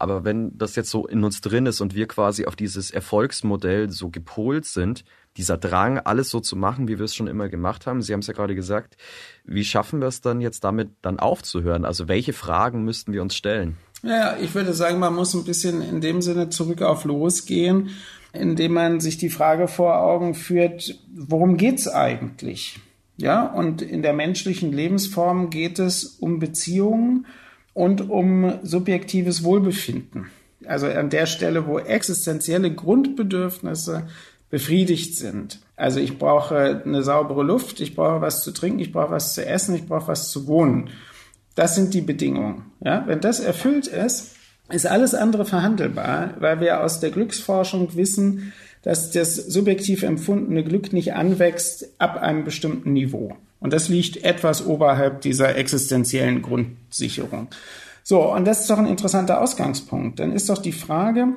[0.02, 3.88] Aber wenn das jetzt so in uns drin ist und wir quasi auf dieses Erfolgsmodell
[3.88, 5.04] so gepolt sind,
[5.36, 8.18] dieser Drang, alles so zu machen, wie wir es schon immer gemacht haben, Sie haben
[8.18, 8.96] es ja gerade gesagt,
[9.44, 11.84] wie schaffen wir es dann jetzt damit dann aufzuhören?
[11.84, 13.76] Also welche Fragen müssten wir uns stellen?
[14.02, 17.90] Ja, ich würde sagen, man muss ein bisschen in dem Sinne zurück auf losgehen,
[18.32, 22.80] indem man sich die Frage vor Augen führt, worum geht's eigentlich?
[23.16, 27.26] Ja, und in der menschlichen Lebensform geht es um Beziehungen
[27.74, 30.30] und um subjektives Wohlbefinden.
[30.66, 34.08] Also an der Stelle, wo existenzielle Grundbedürfnisse
[34.50, 35.60] befriedigt sind.
[35.76, 39.44] Also ich brauche eine saubere Luft, ich brauche was zu trinken, ich brauche was zu
[39.46, 40.90] essen, ich brauche was zu wohnen.
[41.54, 42.72] Das sind die Bedingungen.
[42.84, 43.04] Ja?
[43.06, 44.36] Wenn das erfüllt ist,
[44.70, 50.92] ist alles andere verhandelbar, weil wir aus der Glücksforschung wissen, dass das subjektiv empfundene Glück
[50.92, 53.36] nicht anwächst ab einem bestimmten Niveau.
[53.60, 57.48] Und das liegt etwas oberhalb dieser existenziellen Grundsicherung.
[58.02, 60.18] So, und das ist doch ein interessanter Ausgangspunkt.
[60.18, 61.28] Dann ist doch die Frage,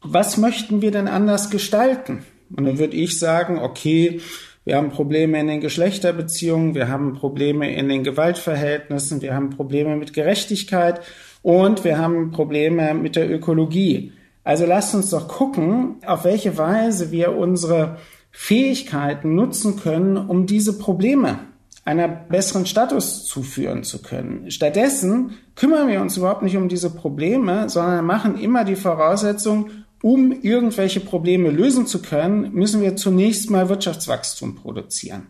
[0.00, 2.24] was möchten wir denn anders gestalten?
[2.54, 4.20] Und dann würde ich sagen, okay,
[4.64, 9.96] wir haben Probleme in den Geschlechterbeziehungen, wir haben Probleme in den Gewaltverhältnissen, wir haben Probleme
[9.96, 11.00] mit Gerechtigkeit
[11.42, 14.12] und wir haben Probleme mit der Ökologie.
[14.44, 17.98] Also lasst uns doch gucken, auf welche Weise wir unsere
[18.30, 21.40] Fähigkeiten nutzen können, um diese Probleme
[21.84, 24.50] einer besseren Status zuführen zu können.
[24.50, 29.70] Stattdessen kümmern wir uns überhaupt nicht um diese Probleme, sondern machen immer die Voraussetzung,
[30.02, 35.28] um irgendwelche Probleme lösen zu können, müssen wir zunächst mal Wirtschaftswachstum produzieren.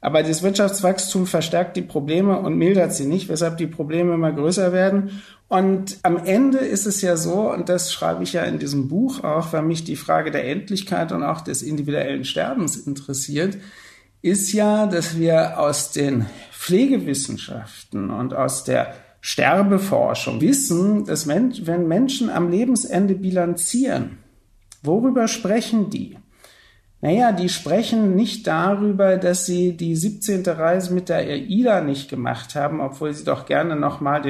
[0.00, 4.72] Aber das Wirtschaftswachstum verstärkt die Probleme und mildert sie nicht, weshalb die Probleme immer größer
[4.72, 5.22] werden.
[5.48, 9.24] Und am Ende ist es ja so, und das schreibe ich ja in diesem Buch
[9.24, 13.56] auch, weil mich die Frage der Endlichkeit und auch des individuellen Sterbens interessiert,
[14.22, 18.94] ist ja, dass wir aus den Pflegewissenschaften und aus der
[19.28, 24.18] Sterbeforschung wissen, dass Mensch, wenn Menschen am Lebensende bilanzieren,
[24.84, 26.16] worüber sprechen die?
[27.00, 30.44] Naja, die sprechen nicht darüber, dass sie die 17.
[30.46, 34.22] Reise mit der AIDA nicht gemacht haben, obwohl sie doch gerne nochmal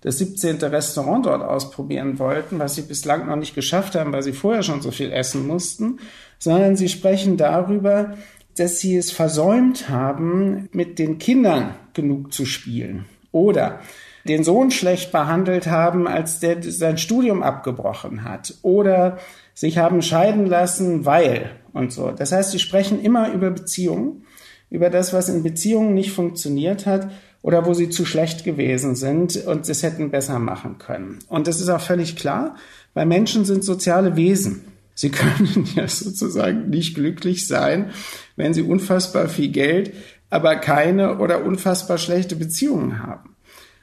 [0.00, 0.56] das 17.
[0.56, 4.80] Restaurant dort ausprobieren wollten, was sie bislang noch nicht geschafft haben, weil sie vorher schon
[4.80, 5.98] so viel essen mussten,
[6.38, 8.16] sondern sie sprechen darüber,
[8.56, 13.04] dass sie es versäumt haben, mit den Kindern genug zu spielen.
[13.30, 13.80] Oder
[14.24, 19.18] den Sohn schlecht behandelt haben, als der sein Studium abgebrochen hat oder
[19.54, 22.10] sich haben scheiden lassen, weil und so.
[22.10, 24.24] Das heißt, sie sprechen immer über Beziehungen,
[24.70, 27.10] über das, was in Beziehungen nicht funktioniert hat
[27.42, 31.18] oder wo sie zu schlecht gewesen sind und es hätten besser machen können.
[31.28, 32.56] Und das ist auch völlig klar,
[32.94, 34.64] weil Menschen sind soziale Wesen.
[34.94, 37.90] Sie können ja sozusagen nicht glücklich sein,
[38.36, 39.92] wenn sie unfassbar viel Geld,
[40.30, 43.31] aber keine oder unfassbar schlechte Beziehungen haben.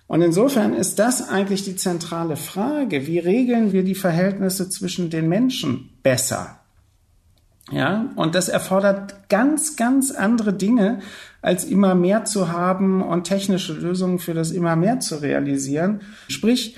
[0.10, 3.06] Und insofern ist das eigentlich die zentrale Frage.
[3.06, 6.62] Wie regeln wir die Verhältnisse zwischen den Menschen besser?
[7.70, 11.02] Ja, und das erfordert ganz, ganz andere Dinge,
[11.44, 16.02] als immer mehr zu haben und technische Lösungen für das immer mehr zu realisieren.
[16.28, 16.76] Sprich,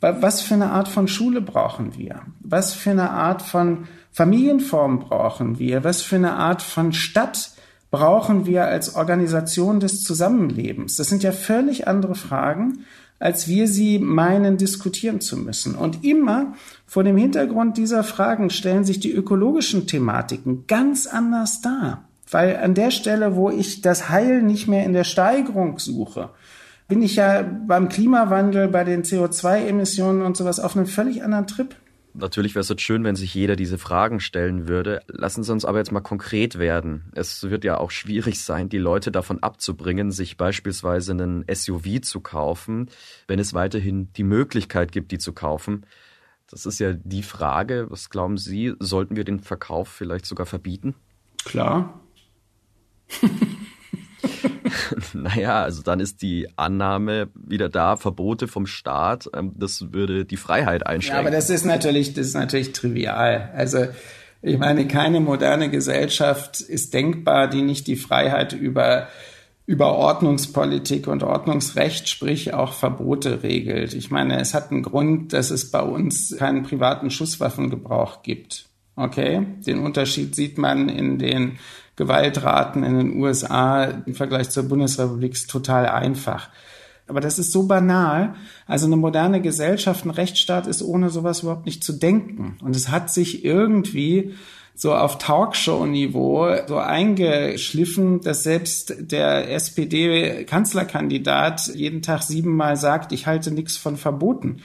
[0.00, 2.22] was für eine Art von Schule brauchen wir?
[2.38, 5.82] Was für eine Art von Familienform brauchen wir?
[5.82, 7.50] Was für eine Art von Stadt
[7.90, 10.96] brauchen wir als Organisation des Zusammenlebens?
[10.96, 12.84] Das sind ja völlig andere Fragen,
[13.18, 15.74] als wir sie meinen, diskutieren zu müssen.
[15.74, 16.54] Und immer
[16.86, 22.04] vor dem Hintergrund dieser Fragen stellen sich die ökologischen Thematiken ganz anders dar.
[22.30, 26.30] Weil an der Stelle, wo ich das Heil nicht mehr in der Steigerung suche,
[26.86, 31.74] bin ich ja beim Klimawandel, bei den CO2-Emissionen und sowas auf einem völlig anderen Trip.
[32.20, 35.00] Natürlich wäre es jetzt schön, wenn sich jeder diese Fragen stellen würde.
[35.06, 37.12] Lassen Sie uns aber jetzt mal konkret werden.
[37.14, 42.20] Es wird ja auch schwierig sein, die Leute davon abzubringen, sich beispielsweise einen SUV zu
[42.20, 42.90] kaufen,
[43.28, 45.86] wenn es weiterhin die Möglichkeit gibt, die zu kaufen.
[46.50, 47.86] Das ist ja die Frage.
[47.88, 50.96] Was glauben Sie, sollten wir den Verkauf vielleicht sogar verbieten?
[51.44, 52.00] Klar.
[55.12, 60.36] naja, also dann ist die Annahme wieder da, Verbote vom Staat, ähm, das würde die
[60.36, 61.16] Freiheit einschränken.
[61.16, 63.50] Ja, aber das ist natürlich, das ist natürlich trivial.
[63.54, 63.86] Also
[64.40, 69.08] ich meine, keine moderne Gesellschaft ist denkbar, die nicht die Freiheit über
[69.68, 73.92] über Ordnungspolitik und Ordnungsrecht, sprich auch Verbote regelt.
[73.92, 78.64] Ich meine, es hat einen Grund, dass es bei uns keinen privaten Schusswaffengebrauch gibt.
[78.96, 79.46] Okay?
[79.66, 81.58] Den Unterschied sieht man in den
[81.98, 86.48] Gewaltraten in den USA im Vergleich zur Bundesrepublik ist total einfach.
[87.08, 88.36] Aber das ist so banal.
[88.66, 92.56] Also eine moderne Gesellschaft, ein Rechtsstaat ist ohne sowas überhaupt nicht zu denken.
[92.62, 94.34] Und es hat sich irgendwie
[94.76, 103.50] so auf Talkshow-Niveau so eingeschliffen, dass selbst der SPD-Kanzlerkandidat jeden Tag siebenmal sagt, ich halte
[103.50, 104.62] nichts von Verboten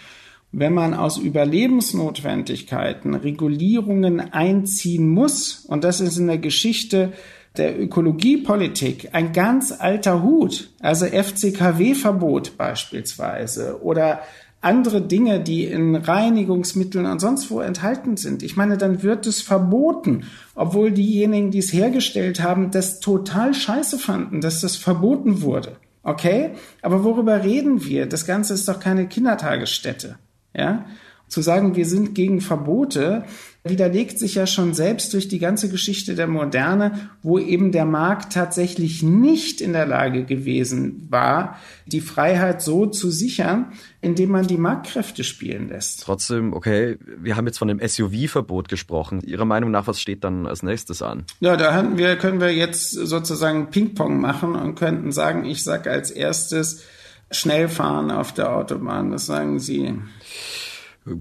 [0.54, 7.12] wenn man aus Überlebensnotwendigkeiten Regulierungen einziehen muss, und das ist in der Geschichte
[7.58, 14.22] der Ökologiepolitik ein ganz alter Hut, also FCKW-Verbot beispielsweise oder
[14.62, 18.44] andere Dinge, die in Reinigungsmitteln und sonst wo enthalten sind.
[18.44, 23.98] Ich meine, dann wird es verboten, obwohl diejenigen, die es hergestellt haben, das total scheiße
[23.98, 25.78] fanden, dass das verboten wurde.
[26.04, 26.52] Okay?
[26.82, 28.06] Aber worüber reden wir?
[28.06, 30.18] Das Ganze ist doch keine Kindertagesstätte.
[30.54, 30.86] Ja?
[31.28, 33.24] Zu sagen, wir sind gegen Verbote,
[33.64, 38.34] widerlegt sich ja schon selbst durch die ganze Geschichte der Moderne, wo eben der Markt
[38.34, 44.58] tatsächlich nicht in der Lage gewesen war, die Freiheit so zu sichern, indem man die
[44.58, 46.04] Marktkräfte spielen lässt.
[46.04, 49.22] Trotzdem, okay, wir haben jetzt von dem SUV-Verbot gesprochen.
[49.22, 51.24] Ihrer Meinung nach, was steht dann als nächstes an?
[51.40, 56.12] Ja, da wir, können wir jetzt sozusagen Ping-Pong machen und könnten sagen, ich sage als
[56.12, 56.84] erstes,
[57.32, 59.12] schnell fahren auf der Autobahn.
[59.12, 59.94] Das sagen Sie.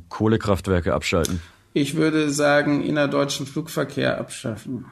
[0.08, 1.42] Kohlekraftwerke abschalten.
[1.74, 4.86] Ich würde sagen, innerdeutschen Flugverkehr abschaffen.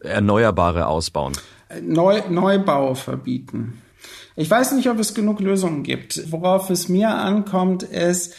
[0.00, 1.34] Erneuerbare ausbauen.
[1.82, 3.82] Neu, Neubau verbieten.
[4.36, 6.32] Ich weiß nicht, ob es genug Lösungen gibt.
[6.32, 8.34] Worauf es mir ankommt, ist,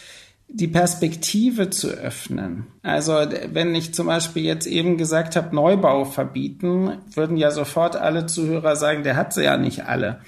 [0.48, 2.66] die Perspektive zu öffnen.
[2.82, 3.14] Also
[3.52, 8.76] wenn ich zum Beispiel jetzt eben gesagt habe, Neubau verbieten, würden ja sofort alle Zuhörer
[8.76, 10.20] sagen, der hat sie ja nicht alle.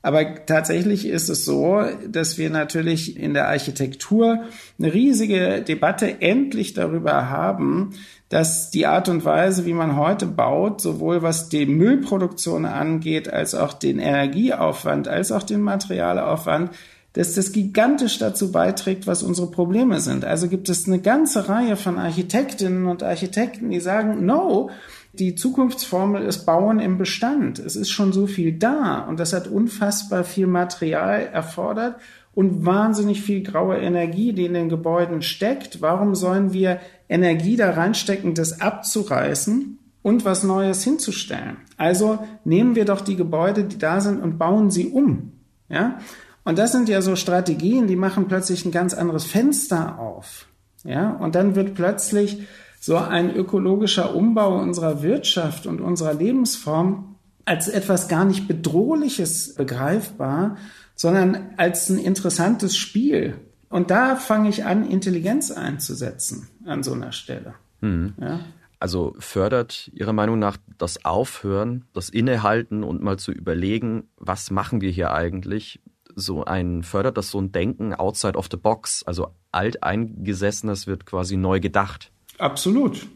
[0.00, 4.44] Aber tatsächlich ist es so, dass wir natürlich in der Architektur
[4.78, 7.90] eine riesige Debatte endlich darüber haben,
[8.28, 13.54] dass die Art und Weise, wie man heute baut, sowohl was die Müllproduktion angeht, als
[13.54, 16.70] auch den Energieaufwand, als auch den Materialaufwand,
[17.14, 20.24] dass das gigantisch dazu beiträgt, was unsere Probleme sind.
[20.24, 24.70] Also gibt es eine ganze Reihe von Architektinnen und Architekten, die sagen, no,
[25.18, 27.58] die Zukunftsformel ist Bauen im Bestand.
[27.58, 31.96] Es ist schon so viel da und das hat unfassbar viel Material erfordert
[32.34, 35.82] und wahnsinnig viel graue Energie, die in den Gebäuden steckt.
[35.82, 41.56] Warum sollen wir Energie da reinstecken, das abzureißen und was Neues hinzustellen?
[41.76, 45.32] Also nehmen wir doch die Gebäude, die da sind und bauen sie um.
[45.68, 45.98] Ja?
[46.44, 50.46] Und das sind ja so Strategien, die machen plötzlich ein ganz anderes Fenster auf.
[50.84, 51.10] Ja?
[51.10, 52.46] Und dann wird plötzlich
[52.80, 60.56] so ein ökologischer Umbau unserer Wirtschaft und unserer Lebensform als etwas gar nicht Bedrohliches begreifbar,
[60.94, 63.36] sondern als ein interessantes Spiel.
[63.70, 67.54] Und da fange ich an, Intelligenz einzusetzen an so einer Stelle.
[67.80, 68.14] Mhm.
[68.20, 68.40] Ja?
[68.80, 74.80] Also fördert Ihrer Meinung nach das Aufhören, das Innehalten und mal zu überlegen, was machen
[74.80, 75.80] wir hier eigentlich?
[76.14, 81.36] So ein fördert das so ein Denken outside of the box, also alteingesessenes wird quasi
[81.36, 82.12] neu gedacht.
[82.38, 83.06] Absolut,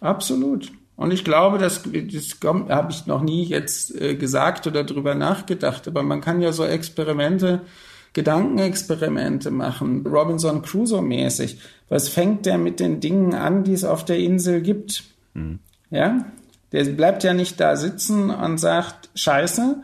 [0.00, 0.72] absolut.
[0.96, 5.86] Und ich glaube, das, das habe ich noch nie jetzt äh, gesagt oder drüber nachgedacht,
[5.86, 7.60] aber man kann ja so Experimente,
[8.14, 11.60] Gedankenexperimente machen, Robinson Crusoe mäßig.
[11.88, 15.04] Was fängt der mit den Dingen an, die es auf der Insel gibt?
[15.34, 15.60] Mhm.
[15.90, 16.24] Ja,
[16.72, 19.82] der bleibt ja nicht da sitzen und sagt Scheiße,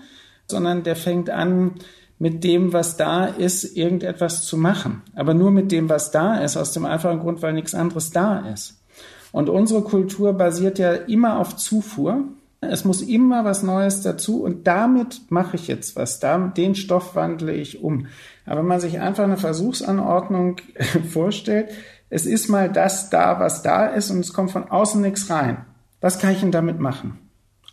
[0.48, 1.74] sondern der fängt an,
[2.18, 5.02] mit dem, was da ist, irgendetwas zu machen.
[5.14, 8.38] Aber nur mit dem, was da ist, aus dem einfachen Grund, weil nichts anderes da
[8.50, 8.80] ist.
[9.34, 12.22] Und unsere Kultur basiert ja immer auf Zufuhr.
[12.60, 16.20] Es muss immer was Neues dazu und damit mache ich jetzt was.
[16.20, 18.06] Den Stoff wandle ich um.
[18.46, 20.58] Aber wenn man sich einfach eine Versuchsanordnung
[21.10, 21.70] vorstellt,
[22.10, 25.64] es ist mal das da, was da ist und es kommt von außen nichts rein.
[26.00, 27.18] Was kann ich denn damit machen?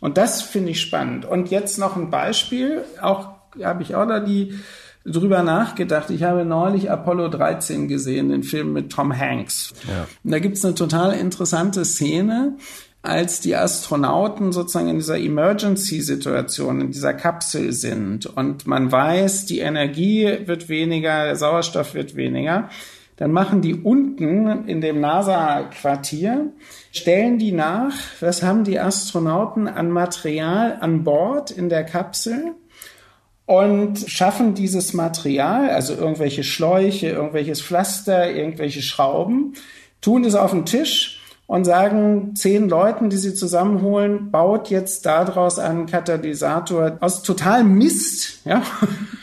[0.00, 1.26] Und das finde ich spannend.
[1.26, 3.28] Und jetzt noch ein Beispiel, auch
[3.62, 4.58] habe ich auch da die
[5.04, 6.10] drüber nachgedacht.
[6.10, 9.72] Ich habe neulich Apollo 13 gesehen, den Film mit Tom Hanks.
[9.88, 10.06] Ja.
[10.22, 12.56] Und da gibt's eine total interessante Szene,
[13.02, 19.58] als die Astronauten sozusagen in dieser Emergency-Situation, in dieser Kapsel sind und man weiß, die
[19.58, 22.68] Energie wird weniger, der Sauerstoff wird weniger,
[23.16, 26.52] dann machen die unten in dem NASA-Quartier,
[26.92, 32.54] stellen die nach, was haben die Astronauten an Material an Bord in der Kapsel
[33.46, 39.54] und schaffen dieses Material, also irgendwelche Schläuche, irgendwelches Pflaster, irgendwelche Schrauben,
[40.00, 45.58] tun es auf den Tisch und sagen zehn Leuten, die sie zusammenholen, baut jetzt daraus
[45.58, 48.62] einen Katalysator aus total Mist, ja,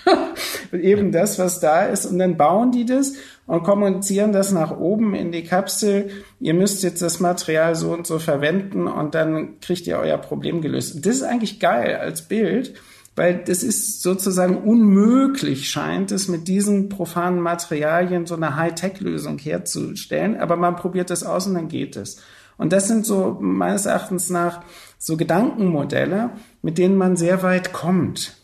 [0.72, 3.14] eben das, was da ist, und dann bauen die das
[3.48, 6.12] und kommunizieren das nach oben in die Kapsel.
[6.40, 10.62] Ihr müsst jetzt das Material so und so verwenden und dann kriegt ihr euer Problem
[10.62, 11.04] gelöst.
[11.04, 12.76] Das ist eigentlich geil als Bild
[13.20, 20.38] weil das ist sozusagen unmöglich, scheint es, mit diesen profanen Materialien so eine Hightech-Lösung herzustellen.
[20.38, 22.22] Aber man probiert es aus und dann geht es.
[22.58, 24.62] Und das sind so meines Erachtens nach
[24.98, 26.30] so Gedankenmodelle,
[26.62, 28.38] mit denen man sehr weit kommt.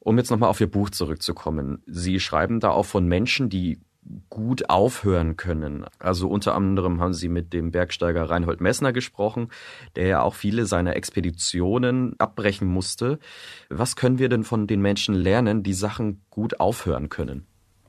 [0.00, 1.82] Um jetzt nochmal auf Ihr Buch zurückzukommen.
[1.86, 3.80] Sie schreiben da auch von Menschen, die
[4.30, 5.84] gut aufhören können.
[5.98, 9.48] Also unter anderem haben Sie mit dem Bergsteiger Reinhold Messner gesprochen,
[9.96, 13.18] der ja auch viele seiner Expeditionen abbrechen musste.
[13.68, 17.46] Was können wir denn von den Menschen lernen, die Sachen gut aufhören können?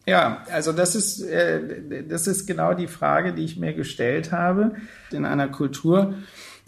[0.08, 4.76] Ja, also das ist, äh, das ist genau die Frage, die ich mir gestellt habe.
[5.12, 6.14] In einer Kultur,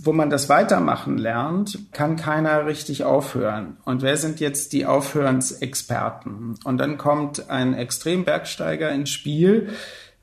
[0.01, 3.77] wo man das Weitermachen lernt, kann keiner richtig aufhören.
[3.83, 6.55] Und wer sind jetzt die Aufhörensexperten?
[6.63, 9.69] Und dann kommt ein Extrembergsteiger ins Spiel,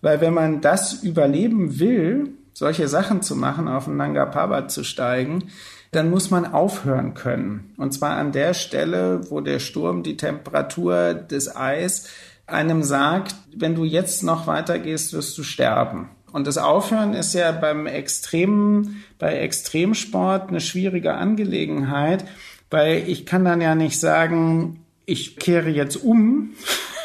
[0.01, 4.83] weil wenn man das überleben will, solche Sachen zu machen, auf den Nanga Parbat zu
[4.83, 5.51] steigen,
[5.93, 7.75] dann muss man aufhören können.
[7.77, 12.09] Und zwar an der Stelle, wo der Sturm, die Temperatur, das Eis
[12.47, 16.09] einem sagt, wenn du jetzt noch weitergehst, wirst du sterben.
[16.37, 22.27] Und das Aufhören ist ja beim Extremen, bei Extremsport eine schwierige Angelegenheit,
[22.69, 26.51] weil ich kann dann ja nicht sagen, ich kehre jetzt um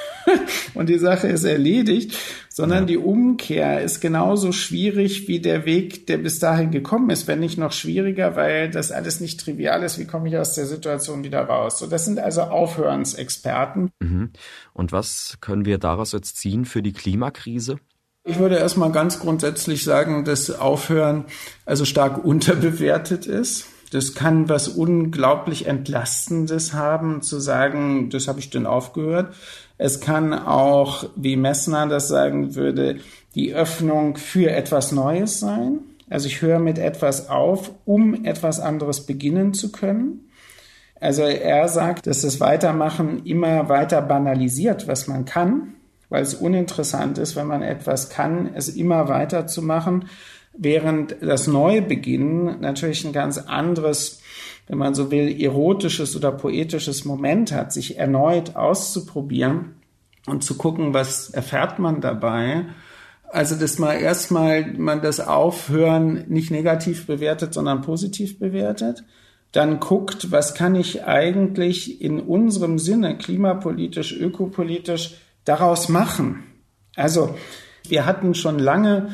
[0.74, 2.14] und die Sache ist erledigt,
[2.50, 2.88] sondern ja.
[2.88, 7.58] die Umkehr ist genauso schwierig wie der Weg, der bis dahin gekommen ist, wenn nicht
[7.58, 9.98] noch schwieriger, weil das alles nicht trivial ist.
[9.98, 11.80] Wie komme ich aus der Situation wieder raus?
[11.80, 13.92] So, das sind also Aufhörensexperten.
[14.02, 14.32] Mhm.
[14.74, 17.78] Und was können wir daraus jetzt ziehen für die Klimakrise?
[18.24, 21.26] Ich würde erstmal ganz grundsätzlich sagen, dass Aufhören
[21.66, 23.66] also stark unterbewertet ist.
[23.92, 29.34] Das kann was unglaublich Entlastendes haben, zu sagen, das habe ich denn aufgehört.
[29.78, 33.00] Es kann auch, wie Messner das sagen würde,
[33.36, 35.80] die Öffnung für etwas Neues sein.
[36.10, 40.30] Also ich höre mit etwas auf, um etwas anderes beginnen zu können.
[41.00, 45.74] Also er sagt, dass das Weitermachen immer weiter banalisiert, was man kann
[46.12, 50.06] weil es uninteressant ist, wenn man etwas kann, es immer weiterzumachen,
[50.54, 54.22] während das Neubeginn natürlich ein ganz anderes,
[54.68, 59.76] wenn man so will, erotisches oder poetisches Moment hat, sich erneut auszuprobieren
[60.28, 62.66] und zu gucken, was erfährt man dabei.
[63.30, 69.06] Also, dass man erstmal man das Aufhören nicht negativ bewertet, sondern positiv bewertet
[69.52, 75.16] dann guckt, was kann ich eigentlich in unserem Sinne klimapolitisch, ökopolitisch
[75.46, 76.44] daraus machen.
[76.96, 77.36] Also
[77.88, 79.10] wir hatten schon lange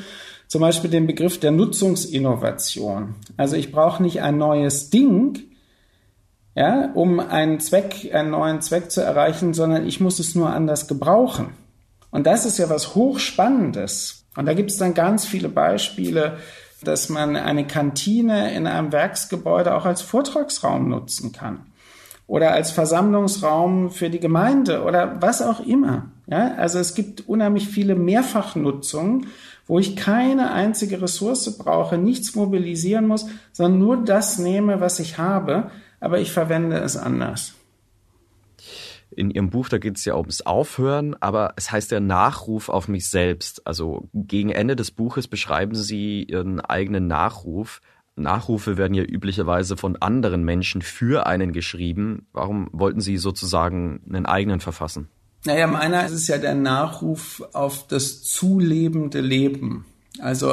[0.48, 3.16] zum Beispiel den Begriff der Nutzungsinnovation.
[3.36, 5.40] Also ich brauche nicht ein neues Ding,
[6.56, 10.88] ja, um einen Zweck, einen neuen Zweck zu erreichen, sondern ich muss es nur anders
[10.88, 11.50] gebrauchen.
[12.10, 14.26] Und das ist ja was Hochspannendes.
[14.36, 16.38] Und da gibt es dann ganz viele Beispiele,
[16.84, 21.66] dass man eine Kantine in einem Werksgebäude auch als Vortragsraum nutzen kann
[22.28, 26.12] oder als Versammlungsraum für die Gemeinde oder was auch immer.
[26.28, 29.28] Ja, also es gibt unheimlich viele Mehrfachnutzungen,
[29.66, 35.18] wo ich keine einzige Ressource brauche, nichts mobilisieren muss, sondern nur das nehme, was ich
[35.18, 37.54] habe, aber ich verwende es anders.
[39.10, 42.88] In Ihrem Buch, da geht es ja ums Aufhören, aber es heißt ja Nachruf auf
[42.88, 43.66] mich selbst.
[43.66, 47.82] Also gegen Ende des Buches beschreiben Sie Ihren eigenen Nachruf
[48.18, 52.28] Nachrufe werden ja üblicherweise von anderen Menschen für einen geschrieben.
[52.34, 55.07] Warum wollten Sie sozusagen einen eigenen verfassen?
[55.45, 59.86] Naja, meiner ist es ja der Nachruf auf das zulebende Leben.
[60.20, 60.51] Also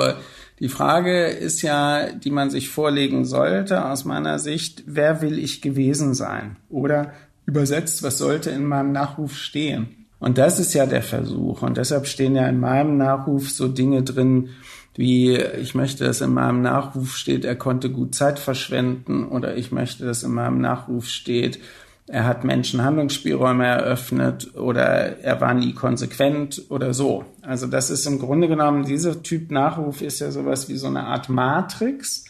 [0.61, 5.63] die Frage ist ja, die man sich vorlegen sollte, aus meiner Sicht, wer will ich
[5.63, 6.57] gewesen sein?
[6.69, 7.13] Oder
[7.47, 10.07] übersetzt, was sollte in meinem Nachruf stehen?
[10.21, 11.63] Und das ist ja der Versuch.
[11.63, 14.51] Und deshalb stehen ja in meinem Nachruf so Dinge drin,
[14.95, 19.73] wie ich möchte, dass in meinem Nachruf steht, er konnte gut Zeit verschwenden oder ich
[19.73, 21.59] möchte, dass in meinem Nachruf steht,
[22.07, 27.25] er hat Menschen Handlungsspielräume eröffnet oder er war nie konsequent oder so.
[27.41, 31.05] Also das ist im Grunde genommen, dieser Typ Nachruf ist ja sowas wie so eine
[31.05, 32.27] Art Matrix,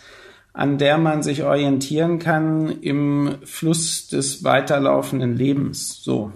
[0.52, 6.02] an der man sich orientieren kann im Fluss des weiterlaufenden Lebens.
[6.04, 6.30] So.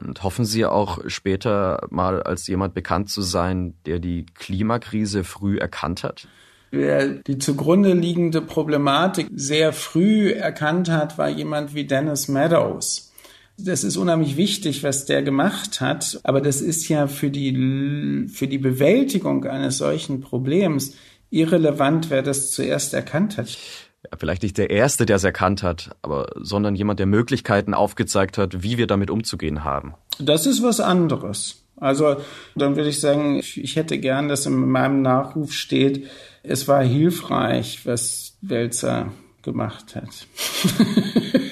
[0.00, 5.58] Und hoffen Sie auch später mal als jemand bekannt zu sein, der die Klimakrise früh
[5.58, 6.26] erkannt hat?
[6.70, 13.12] Wer die zugrunde liegende Problematik sehr früh erkannt hat, war jemand wie Dennis Meadows.
[13.58, 18.46] Das ist unheimlich wichtig, was der gemacht hat, aber das ist ja für die, für
[18.46, 20.94] die Bewältigung eines solchen Problems
[21.28, 23.58] irrelevant, wer das zuerst erkannt hat
[24.04, 28.38] ja, vielleicht nicht der Erste, der es erkannt hat, aber sondern jemand, der Möglichkeiten aufgezeigt
[28.38, 29.94] hat, wie wir damit umzugehen haben.
[30.18, 31.64] Das ist was anderes.
[31.76, 32.16] Also
[32.54, 36.08] dann würde ich sagen, ich hätte gern, dass in meinem Nachruf steht,
[36.42, 40.26] es war hilfreich, was Welzer gemacht hat.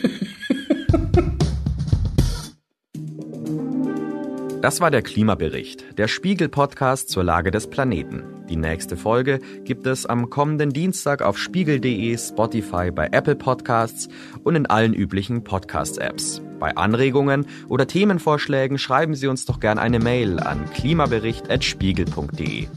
[4.60, 8.37] Das war der Klimabericht, der Spiegel-Podcast zur Lage des Planeten.
[8.48, 14.08] Die nächste Folge gibt es am kommenden Dienstag auf spiegel.de, Spotify, bei Apple Podcasts
[14.42, 16.40] und in allen üblichen Podcast-Apps.
[16.58, 22.68] Bei Anregungen oder Themenvorschlägen schreiben Sie uns doch gern eine Mail an klimabericht.spiegel.de.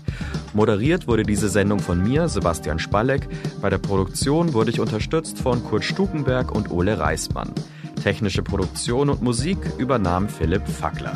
[0.53, 3.27] Moderiert wurde diese Sendung von mir, Sebastian Spalleck.
[3.61, 7.53] Bei der Produktion wurde ich unterstützt von Kurt Stukenberg und Ole Reismann.
[8.03, 11.15] Technische Produktion und Musik übernahm Philipp Fackler.